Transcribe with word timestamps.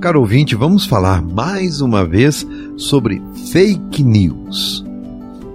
Caro 0.00 0.20
ouvinte, 0.20 0.54
vamos 0.54 0.86
falar 0.86 1.20
mais 1.20 1.80
uma 1.80 2.06
vez 2.06 2.46
sobre 2.76 3.20
fake 3.50 4.04
news. 4.04 4.84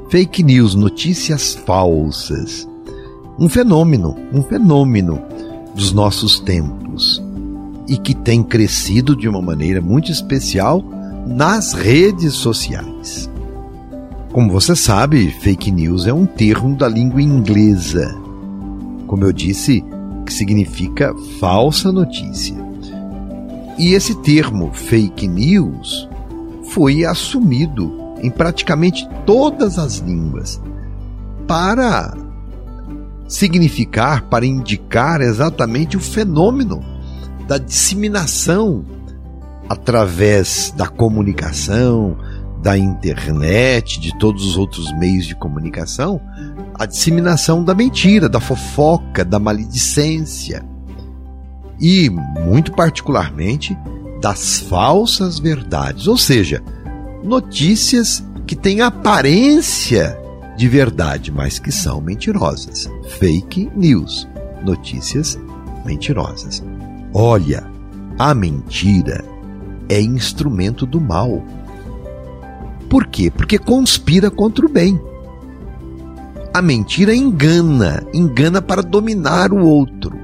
Fake 0.10 0.44
news, 0.44 0.76
notícias 0.76 1.56
falsas. 1.66 2.68
Um 3.40 3.48
fenômeno, 3.48 4.18
um 4.34 4.44
fenômeno 4.44 5.22
dos 5.74 5.94
nossos 5.94 6.42
tempos 6.42 7.24
e 7.88 7.96
que 7.96 8.14
tem 8.14 8.44
crescido 8.44 9.16
de 9.16 9.30
uma 9.30 9.42
maneira 9.42 9.80
muito 9.80 10.12
especial 10.12 10.84
nas 11.26 11.72
redes 11.72 12.34
sociais. 12.34 13.30
Como 14.34 14.52
você 14.52 14.76
sabe, 14.76 15.32
fake 15.40 15.72
news 15.72 16.06
é 16.06 16.14
um 16.14 16.26
termo 16.26 16.76
da 16.76 16.90
língua 16.90 17.22
inglesa. 17.22 18.14
Como 19.08 19.24
eu 19.24 19.32
disse, 19.32 19.82
que 20.26 20.34
significa 20.34 21.16
falsa 21.40 21.94
notícia. 21.94 22.73
E 23.78 23.94
esse 23.94 24.16
termo 24.22 24.72
fake 24.74 25.28
news 25.28 26.08
foi 26.72 27.06
assumido 27.06 27.92
em 28.22 28.30
praticamente 28.30 29.08
todas 29.26 29.78
as 29.78 29.98
línguas 29.98 30.62
para 31.48 32.16
significar, 33.28 34.24
para 34.24 34.46
indicar 34.46 35.22
exatamente 35.22 35.98
o 35.98 36.00
fenômeno 36.00 36.84
da 37.48 37.58
disseminação 37.58 38.86
através 39.68 40.74
da 40.76 40.88
comunicação, 40.88 42.18
da 42.62 42.78
internet, 42.78 44.00
de 44.00 44.18
todos 44.20 44.46
os 44.46 44.56
outros 44.56 44.92
meios 44.98 45.26
de 45.26 45.36
comunicação, 45.36 46.22
a 46.76 46.86
disseminação 46.86 47.64
da 47.64 47.74
mentira, 47.74 48.30
da 48.30 48.40
fofoca, 48.40 49.26
da 49.26 49.40
maledicência 49.40 50.64
e, 51.80 52.10
muito 52.10 52.72
particularmente, 52.72 53.78
das 54.22 54.60
falsas 54.60 55.40
verdades, 55.40 56.08
ou 56.08 56.18
seja, 56.18 56.64
notícias 57.24 58.24
que 58.48 58.56
têm 58.56 58.82
aparência 58.82 60.18
de 60.56 60.68
verdade, 60.68 61.32
mas 61.32 61.60
que 61.60 61.72
são 61.72 62.00
mentirosas. 62.00 62.90
Fake 63.18 63.70
news, 63.76 64.28
notícias 64.64 65.40
mentirosas. 65.86 66.64
Olha, 67.14 67.66
a 68.18 68.34
mentira 68.34 69.24
é 69.90 70.00
instrumento 70.00 70.86
do 70.86 71.02
mal. 71.02 71.44
Por 72.90 73.08
quê? 73.08 73.32
Porque 73.32 73.58
conspira 73.58 74.30
contra 74.30 74.66
o 74.66 74.70
bem. 74.70 75.00
A 76.54 76.62
mentira 76.62 77.16
engana, 77.16 78.04
engana 78.14 78.62
para 78.62 78.84
dominar 78.84 79.52
o 79.52 79.66
outro. 79.66 80.23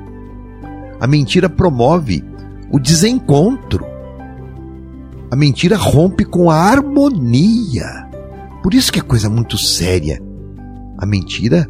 A 0.99 1.07
mentira 1.07 1.49
promove 1.49 2.23
o 2.71 2.79
desencontro. 2.79 3.85
A 5.31 5.35
mentira 5.35 5.77
rompe 5.77 6.25
com 6.25 6.49
a 6.49 6.55
harmonia. 6.55 8.07
Por 8.61 8.73
isso 8.73 8.91
que 8.91 8.99
é 8.99 9.03
coisa 9.03 9.29
muito 9.29 9.57
séria. 9.57 10.21
A 10.97 11.05
mentira 11.05 11.67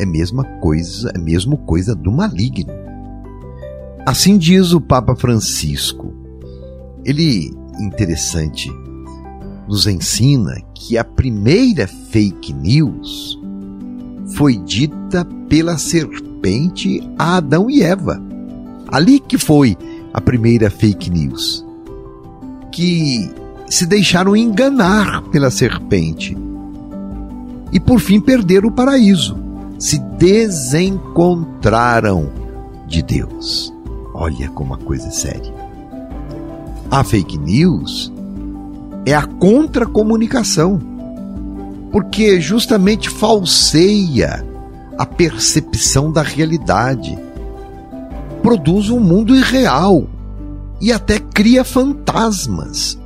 é 0.00 0.06
mesma 0.06 0.44
coisa, 0.60 1.10
é 1.14 1.18
mesmo 1.18 1.56
coisa 1.58 1.94
do 1.94 2.12
maligno. 2.12 2.72
Assim 4.06 4.38
diz 4.38 4.72
o 4.72 4.80
Papa 4.80 5.16
Francisco. 5.16 6.14
Ele 7.04 7.50
interessante 7.80 8.70
nos 9.68 9.86
ensina 9.86 10.54
que 10.74 10.96
a 10.96 11.04
primeira 11.04 11.86
fake 11.86 12.54
news 12.54 13.38
foi 14.34 14.56
dita 14.56 15.26
pela 15.48 15.76
serpente 15.76 17.02
a 17.18 17.36
Adão 17.36 17.68
e 17.68 17.82
Eva. 17.82 18.27
Ali 18.88 19.20
que 19.20 19.38
foi 19.38 19.76
a 20.12 20.20
primeira 20.20 20.68
fake 20.70 21.10
news. 21.10 21.64
Que 22.72 23.30
se 23.68 23.86
deixaram 23.86 24.36
enganar 24.36 25.22
pela 25.30 25.50
serpente 25.50 26.36
e 27.72 27.78
por 27.78 28.00
fim 28.00 28.20
perderam 28.20 28.68
o 28.68 28.72
paraíso. 28.72 29.38
Se 29.78 30.00
desencontraram 30.18 32.32
de 32.86 33.02
Deus. 33.02 33.72
Olha 34.14 34.48
como 34.50 34.74
a 34.74 34.78
coisa 34.78 35.08
é 35.08 35.10
séria. 35.10 35.52
A 36.90 37.04
fake 37.04 37.36
news 37.38 38.10
é 39.04 39.14
a 39.14 39.24
contracomunicação, 39.24 40.80
porque 41.92 42.40
justamente 42.40 43.10
falseia 43.10 44.44
a 44.96 45.04
percepção 45.06 46.10
da 46.10 46.22
realidade 46.22 47.18
produz 48.48 48.88
um 48.88 48.98
mundo 48.98 49.36
irreal 49.36 50.08
e 50.80 50.90
até 50.90 51.18
cria 51.18 51.62
fantasmas. 51.62 52.98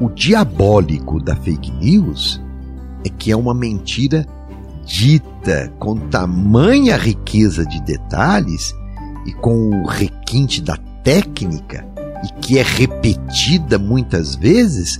O 0.00 0.08
diabólico 0.10 1.22
da 1.22 1.36
fake 1.36 1.70
news 1.70 2.42
é 3.06 3.08
que 3.08 3.30
é 3.30 3.36
uma 3.36 3.54
mentira 3.54 4.26
dita 4.84 5.72
com 5.78 5.94
tamanha 6.08 6.96
riqueza 6.96 7.64
de 7.64 7.80
detalhes 7.82 8.74
e 9.24 9.32
com 9.34 9.70
o 9.70 9.86
requinte 9.86 10.60
da 10.60 10.76
técnica 11.04 11.86
e 12.24 12.40
que 12.40 12.58
é 12.58 12.62
repetida 12.64 13.78
muitas 13.78 14.34
vezes 14.34 14.98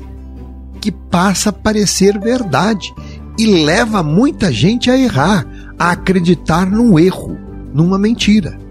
que 0.80 0.92
passa 0.92 1.50
a 1.50 1.52
parecer 1.52 2.20
verdade 2.20 2.94
e 3.36 3.64
leva 3.64 4.00
muita 4.00 4.52
gente 4.52 4.92
a 4.92 4.96
errar, 4.96 5.44
a 5.76 5.90
acreditar 5.90 6.70
num 6.70 6.96
erro, 6.96 7.36
numa 7.74 7.98
mentira 7.98 8.62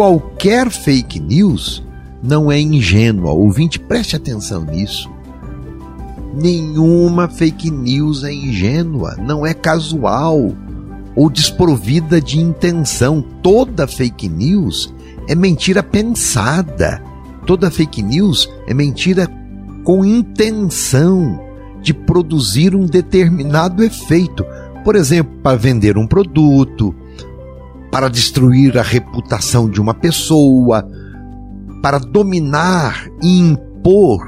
qualquer 0.00 0.70
fake 0.70 1.20
news 1.20 1.84
não 2.22 2.50
é 2.50 2.58
ingênua. 2.58 3.32
Ouvinte, 3.32 3.78
preste 3.78 4.16
atenção 4.16 4.64
nisso. 4.64 5.10
Nenhuma 6.34 7.28
fake 7.28 7.70
news 7.70 8.24
é 8.24 8.32
ingênua, 8.32 9.14
não 9.18 9.44
é 9.44 9.52
casual 9.52 10.54
ou 11.14 11.28
desprovida 11.28 12.18
de 12.18 12.40
intenção. 12.40 13.22
Toda 13.42 13.86
fake 13.86 14.26
news 14.26 14.90
é 15.28 15.34
mentira 15.34 15.82
pensada. 15.82 17.02
Toda 17.46 17.70
fake 17.70 18.02
news 18.02 18.50
é 18.66 18.72
mentira 18.72 19.28
com 19.84 20.02
intenção 20.02 21.38
de 21.82 21.92
produzir 21.92 22.74
um 22.74 22.86
determinado 22.86 23.84
efeito. 23.84 24.46
Por 24.82 24.96
exemplo, 24.96 25.34
para 25.42 25.58
vender 25.58 25.98
um 25.98 26.06
produto, 26.06 26.94
para 27.90 28.08
destruir 28.08 28.78
a 28.78 28.82
reputação 28.82 29.68
de 29.68 29.80
uma 29.80 29.94
pessoa, 29.94 30.88
para 31.82 31.98
dominar 31.98 33.08
e 33.22 33.38
impor 33.38 34.20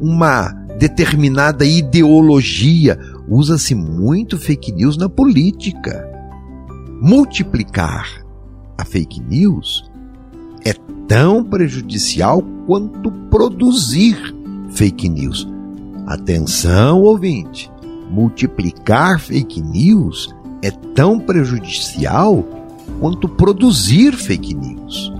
uma 0.00 0.50
determinada 0.78 1.64
ideologia. 1.64 2.98
Usa-se 3.28 3.74
muito 3.74 4.36
fake 4.38 4.72
news 4.72 4.96
na 4.96 5.08
política. 5.08 6.08
Multiplicar 7.00 8.24
a 8.76 8.84
fake 8.84 9.20
news 9.22 9.90
é 10.64 10.72
tão 11.06 11.44
prejudicial 11.44 12.42
quanto 12.66 13.10
produzir 13.30 14.16
fake 14.70 15.08
news. 15.08 15.48
Atenção, 16.06 17.02
ouvinte! 17.02 17.70
Multiplicar 18.10 19.20
fake 19.20 19.60
news 19.60 20.34
é 20.62 20.70
tão 20.70 21.18
prejudicial 21.18 22.44
quanto 23.04 23.28
produzir 23.28 24.14
fake 24.14 24.54
news. 24.54 25.12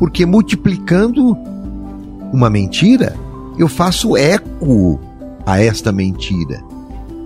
Porque 0.00 0.26
multiplicando 0.26 1.38
uma 2.32 2.50
mentira, 2.50 3.16
eu 3.56 3.68
faço 3.68 4.16
eco 4.16 4.98
a 5.46 5.60
esta 5.60 5.92
mentira. 5.92 6.60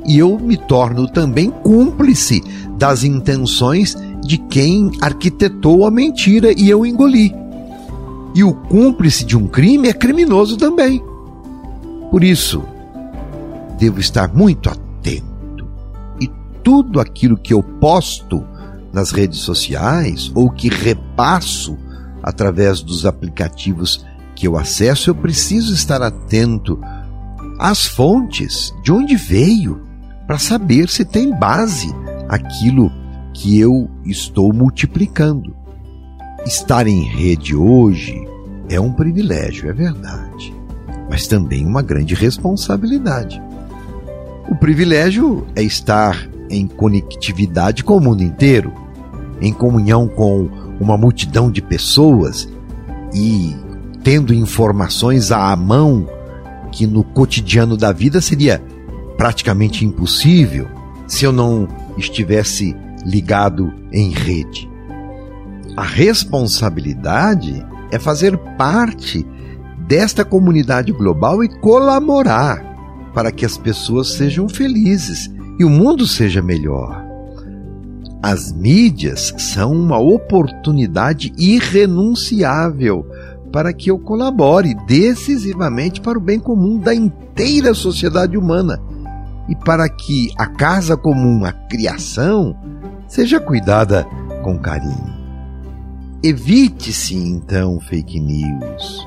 E 0.07 0.19
eu 0.19 0.39
me 0.39 0.59
torno 0.59 1.11
também 1.11 1.51
cúmplice 1.51 2.43
das 2.77 3.03
intenções 3.03 3.97
de 4.21 4.37
quem 4.37 4.91
arquitetou 5.01 5.87
a 5.87 5.91
mentira 5.91 6.53
e 6.55 6.69
eu 6.69 6.85
engoli. 6.85 7.35
E 8.35 8.45
o 8.45 8.53
cúmplice 8.53 9.25
de 9.25 9.39
um 9.39 9.47
crime 9.47 9.89
é 9.89 9.95
criminoso 9.95 10.59
também. 10.59 11.03
Por 12.11 12.23
isso, 12.23 12.63
devo 13.79 14.01
estar 14.01 14.35
muito 14.35 14.69
atento. 14.69 15.67
E 16.21 16.29
tudo 16.63 17.01
aquilo 17.01 17.39
que 17.39 17.55
eu 17.55 17.63
posto 17.63 18.45
nas 18.95 19.11
redes 19.11 19.41
sociais 19.41 20.31
ou 20.35 20.49
que 20.49 20.69
repasso 20.69 21.77
através 22.23 22.81
dos 22.81 23.05
aplicativos 23.05 24.07
que 24.37 24.47
eu 24.47 24.57
acesso, 24.57 25.11
eu 25.11 25.15
preciso 25.15 25.75
estar 25.75 26.01
atento 26.01 26.81
às 27.59 27.85
fontes, 27.85 28.73
de 28.83 28.93
onde 28.93 29.17
veio, 29.17 29.83
para 30.27 30.39
saber 30.39 30.89
se 30.89 31.05
tem 31.05 31.37
base 31.37 31.93
aquilo 32.29 32.91
que 33.33 33.59
eu 33.59 33.91
estou 34.07 34.53
multiplicando. 34.53 35.55
Estar 36.47 36.87
em 36.87 37.03
rede 37.03 37.55
hoje 37.55 38.27
é 38.69 38.81
um 38.81 38.93
privilégio, 38.93 39.69
é 39.69 39.73
verdade, 39.73 40.55
mas 41.11 41.27
também 41.27 41.67
uma 41.67 41.83
grande 41.83 42.15
responsabilidade. 42.15 43.43
O 44.49 44.55
privilégio 44.55 45.47
é 45.55 45.63
estar 45.63 46.29
em 46.49 46.67
conectividade 46.67 47.83
com 47.83 47.97
o 47.97 48.01
mundo 48.01 48.23
inteiro, 48.23 48.84
em 49.45 49.53
comunhão 49.53 50.09
com 50.09 50.49
uma 50.81 50.97
multidão 50.97 51.51
de 51.51 51.61
pessoas 51.61 52.49
e 53.15 53.55
tendo 54.03 54.33
informações 54.33 55.31
à 55.31 55.55
mão 55.55 56.09
que 56.73 56.87
no 56.87 57.05
cotidiano 57.05 57.77
da 57.77 57.93
vida 57.93 58.21
seria 58.21 58.63
praticamente 59.19 59.85
impossível 59.85 60.67
se 61.07 61.25
eu 61.25 61.33
não 61.33 61.69
estivesse 61.99 62.75
ligado 63.05 63.73
em 63.93 64.11
rede. 64.11 64.69
A 65.77 65.85
responsabilidade 65.85 67.65
é 67.91 67.99
fazer 67.99 68.37
parte 68.57 69.27
desta 69.87 70.25
comunidade 70.25 70.91
global 70.91 71.45
e 71.45 71.49
colaborar 71.61 72.65
para 73.13 73.31
que 73.31 73.45
as 73.45 73.59
pessoas 73.59 74.15
sejam 74.15 74.49
felizes 74.49 75.31
e 75.59 75.65
o 75.65 75.71
mundo 75.71 76.07
seja 76.07 76.41
melhor. 76.41 77.04
As 78.25 78.51
mídias 78.51 79.35
são 79.37 79.71
uma 79.73 79.99
oportunidade 79.99 81.31
irrenunciável 81.37 83.07
para 83.53 83.71
que 83.71 83.91
eu 83.91 83.99
colabore 83.99 84.75
decisivamente 84.87 86.01
para 86.01 86.17
o 86.17 86.23
bem 86.23 86.41
comum 86.41 86.79
da 86.79 86.95
inteira 86.95 87.75
sociedade 87.75 88.39
humana 88.39 88.81
e 89.47 89.55
para 89.55 89.87
que 89.91 90.33
a 90.39 90.47
casa 90.47 90.97
comum, 90.97 91.45
a 91.45 91.53
criação, 91.53 92.57
seja 93.07 93.39
cuidada 93.39 94.07
com 94.43 94.59
carinho. 94.59 95.13
Evite-se 96.23 97.15
então 97.15 97.79
fake 97.79 98.19
news. 98.19 99.07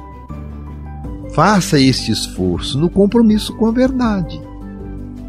Faça 1.33 1.79
este 1.79 2.11
esforço 2.11 2.77
no 2.77 2.87
compromisso 2.87 3.51
com 3.57 3.65
a 3.65 3.71
verdade, 3.71 4.39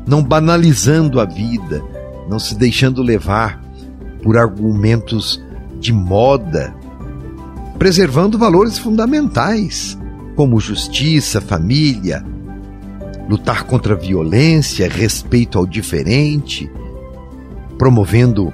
não 0.06 0.22
banalizando 0.22 1.18
a 1.18 1.24
vida, 1.24 1.82
não 2.28 2.38
se 2.38 2.54
deixando 2.54 3.02
levar 3.02 3.66
por 4.22 4.36
argumentos 4.36 5.42
de 5.78 5.92
moda, 5.92 6.74
preservando 7.78 8.38
valores 8.38 8.78
fundamentais 8.78 9.98
como 10.34 10.60
justiça, 10.60 11.40
família, 11.40 12.24
lutar 13.28 13.64
contra 13.64 13.94
a 13.94 13.96
violência, 13.96 14.88
respeito 14.88 15.58
ao 15.58 15.66
diferente, 15.66 16.70
promovendo 17.76 18.52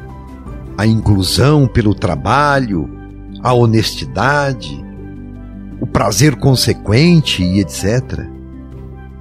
a 0.77 0.87
inclusão 0.87 1.67
pelo 1.67 1.95
trabalho, 1.95 2.91
a 3.43 3.53
honestidade, 3.53 4.85
o 5.81 5.87
prazer 5.87 6.37
consequente 6.37 7.43
e 7.43 7.61
etc. 7.61 8.27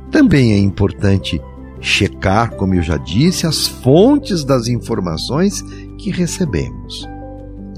Também 0.10 0.54
é 0.54 0.58
importante 0.58 1.42
checar, 1.80 2.56
como 2.56 2.74
eu 2.74 2.82
já 2.82 2.98
disse, 2.98 3.46
as 3.46 3.68
fontes 3.68 4.44
das 4.44 4.68
informações 4.68 5.64
que 6.04 6.12
recebemos, 6.12 7.08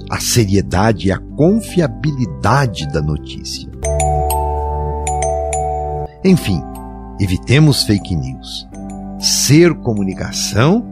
a 0.10 0.20
seriedade 0.20 1.10
e 1.10 1.12
a 1.12 1.20
confiabilidade 1.20 2.88
da 2.92 3.00
notícia. 3.00 3.70
Enfim, 6.24 6.60
evitemos 7.20 7.84
fake 7.84 8.16
news. 8.16 8.68
Ser 9.20 9.76
comunicação 9.76 10.84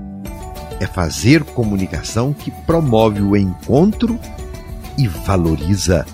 é 0.79 0.85
fazer 0.85 1.43
comunicação 1.43 2.33
que 2.33 2.51
promove 2.51 3.23
o 3.23 3.35
encontro 3.35 4.19
e 4.95 5.07
valoriza 5.07 6.05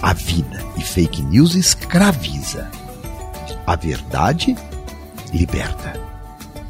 a 0.00 0.14
vida. 0.14 0.64
E 0.78 0.80
fake 0.80 1.20
news 1.22 1.54
escraviza. 1.54 2.70
A 3.66 3.76
verdade 3.76 4.56
liberta. 5.30 5.92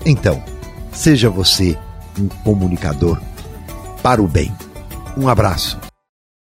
Então, 0.05 0.43
seja 0.91 1.31
você 1.31 1.79
um 2.19 2.27
comunicador 2.43 3.21
para 4.03 4.23
o 4.23 4.27
bem. 4.27 4.53
Um 5.17 5.29
abraço. 5.29 5.92